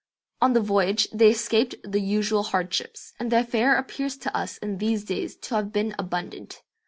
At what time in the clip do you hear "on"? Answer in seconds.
0.41-0.53